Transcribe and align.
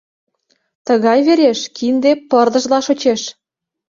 Тыгай 0.85 1.19
вереш 1.27 1.59
кинде 1.75 2.11
пырдыжла 2.29 2.79
шочеш. 2.87 3.21